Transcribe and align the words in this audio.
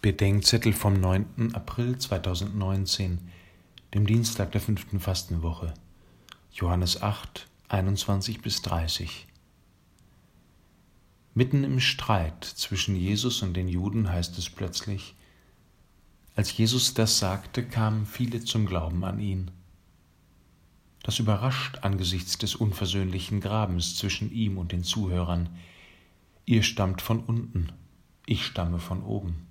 Bedenkzettel 0.00 0.72
vom 0.74 1.00
9. 1.00 1.56
April 1.56 1.98
2019, 1.98 3.18
dem 3.94 4.06
Dienstag 4.06 4.52
der 4.52 4.60
fünften 4.60 5.00
Fastenwoche. 5.00 5.74
Johannes 6.52 7.02
8, 7.02 7.48
21 7.68 8.40
bis 8.40 8.62
30. 8.62 9.26
Mitten 11.34 11.64
im 11.64 11.80
Streit 11.80 12.44
zwischen 12.44 12.94
Jesus 12.94 13.42
und 13.42 13.54
den 13.54 13.66
Juden 13.66 14.08
heißt 14.08 14.38
es 14.38 14.48
plötzlich, 14.48 15.16
als 16.36 16.56
Jesus 16.56 16.94
das 16.94 17.18
sagte, 17.18 17.66
kamen 17.66 18.06
viele 18.06 18.40
zum 18.44 18.66
Glauben 18.66 19.02
an 19.02 19.18
ihn. 19.18 19.50
Das 21.02 21.18
überrascht 21.18 21.78
angesichts 21.82 22.38
des 22.38 22.54
unversöhnlichen 22.54 23.40
Grabens 23.40 23.96
zwischen 23.96 24.30
ihm 24.30 24.58
und 24.58 24.70
den 24.70 24.84
Zuhörern. 24.84 25.48
Ihr 26.46 26.62
stammt 26.62 27.02
von 27.02 27.18
unten, 27.18 27.72
ich 28.26 28.46
stamme 28.46 28.78
von 28.78 29.02
oben. 29.02 29.47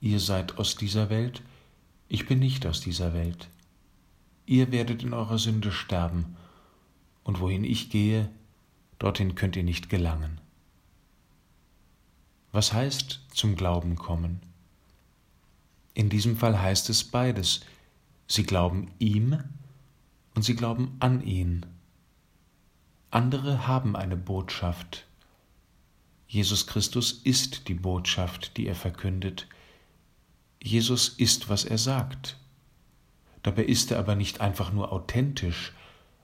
Ihr 0.00 0.20
seid 0.20 0.58
aus 0.58 0.76
dieser 0.76 1.10
Welt, 1.10 1.42
ich 2.08 2.26
bin 2.26 2.38
nicht 2.38 2.66
aus 2.66 2.80
dieser 2.80 3.12
Welt. 3.12 3.48
Ihr 4.46 4.72
werdet 4.72 5.02
in 5.02 5.14
eurer 5.14 5.38
Sünde 5.38 5.72
sterben, 5.72 6.36
und 7.22 7.40
wohin 7.40 7.64
ich 7.64 7.90
gehe, 7.90 8.30
dorthin 8.98 9.34
könnt 9.34 9.56
ihr 9.56 9.62
nicht 9.62 9.88
gelangen. 9.90 10.40
Was 12.52 12.72
heißt 12.72 13.20
zum 13.32 13.54
Glauben 13.54 13.96
kommen? 13.96 14.40
In 15.94 16.08
diesem 16.08 16.36
Fall 16.36 16.60
heißt 16.60 16.90
es 16.90 17.04
beides. 17.04 17.60
Sie 18.26 18.44
glauben 18.44 18.90
ihm 18.98 19.42
und 20.34 20.42
sie 20.42 20.56
glauben 20.56 20.96
an 20.98 21.22
ihn. 21.22 21.66
Andere 23.10 23.66
haben 23.66 23.96
eine 23.96 24.16
Botschaft. 24.16 25.04
Jesus 26.26 26.66
Christus 26.66 27.12
ist 27.12 27.68
die 27.68 27.74
Botschaft, 27.74 28.56
die 28.56 28.66
er 28.66 28.76
verkündet. 28.76 29.46
Jesus 30.62 31.08
ist, 31.08 31.48
was 31.48 31.64
er 31.64 31.78
sagt. 31.78 32.36
Dabei 33.42 33.64
ist 33.64 33.90
er 33.90 33.98
aber 33.98 34.14
nicht 34.14 34.40
einfach 34.40 34.72
nur 34.72 34.92
authentisch. 34.92 35.72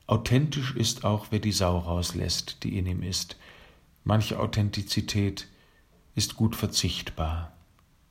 Authentisch 0.06 0.75
ist 0.75 1.05
auch, 1.05 1.28
wer 1.31 1.39
die 1.39 1.53
Sau 1.53 1.78
rauslässt, 1.78 2.62
die 2.62 2.77
in 2.77 2.87
ihm 2.87 3.03
ist. 3.03 3.37
Manche 4.05 4.39
Authentizität 4.39 5.48
ist 6.15 6.37
gut 6.37 6.55
verzichtbar. 6.55 7.53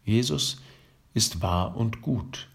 Jesus 0.04 0.62
ist 1.14 1.42
wahr 1.42 1.78
und 1.78 2.02
gut, 2.02 2.50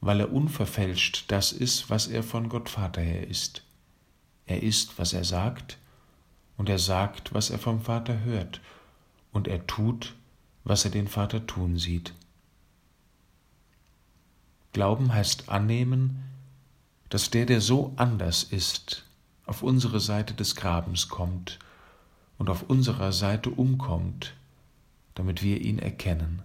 weil 0.00 0.20
er 0.20 0.32
unverfälscht 0.32 1.24
das 1.28 1.52
ist, 1.52 1.88
was 1.88 2.08
er 2.08 2.22
von 2.22 2.48
Gott 2.48 2.68
Vater 2.68 3.00
her 3.00 3.26
ist. 3.26 3.62
Er 4.46 4.62
ist, 4.62 4.98
was 4.98 5.12
er 5.12 5.24
sagt, 5.24 5.78
und 6.56 6.68
er 6.68 6.78
sagt, 6.78 7.34
was 7.34 7.50
er 7.50 7.58
vom 7.58 7.80
Vater 7.80 8.20
hört, 8.20 8.60
und 9.32 9.48
er 9.48 9.66
tut, 9.66 10.14
was 10.64 10.84
er 10.84 10.90
den 10.90 11.08
Vater 11.08 11.46
tun 11.46 11.78
sieht. 11.78 12.14
Glauben 14.76 15.14
heißt 15.14 15.48
annehmen, 15.48 16.22
dass 17.08 17.30
der, 17.30 17.46
der 17.46 17.62
so 17.62 17.94
anders 17.96 18.42
ist, 18.42 19.06
auf 19.46 19.62
unsere 19.62 20.00
Seite 20.00 20.34
des 20.34 20.54
Grabens 20.54 21.08
kommt 21.08 21.58
und 22.36 22.50
auf 22.50 22.64
unserer 22.64 23.12
Seite 23.12 23.48
umkommt, 23.48 24.34
damit 25.14 25.42
wir 25.42 25.62
ihn 25.62 25.78
erkennen. 25.78 26.42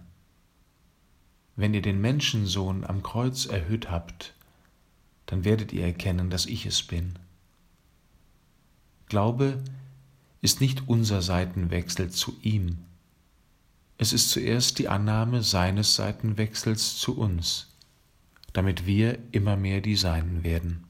Wenn 1.56 1.74
ihr 1.74 1.82
den 1.82 2.00
Menschensohn 2.00 2.84
am 2.84 3.02
Kreuz 3.02 3.44
erhöht 3.44 3.90
habt, 3.90 4.32
dann 5.26 5.44
werdet 5.44 5.74
ihr 5.74 5.84
erkennen, 5.84 6.30
dass 6.30 6.46
ich 6.46 6.64
es 6.64 6.82
bin. 6.82 7.18
Glaube 9.10 9.62
ist 10.40 10.62
nicht 10.62 10.88
unser 10.88 11.20
Seitenwechsel 11.20 12.08
zu 12.08 12.34
ihm. 12.40 12.78
Es 13.98 14.14
ist 14.14 14.30
zuerst 14.30 14.78
die 14.78 14.88
Annahme 14.88 15.42
seines 15.42 15.96
Seitenwechsels 15.96 16.96
zu 16.96 17.18
uns 17.18 17.68
damit 18.52 18.86
wir 18.86 19.18
immer 19.32 19.56
mehr 19.56 19.80
die 19.80 19.96
Seinen 19.96 20.44
werden. 20.44 20.84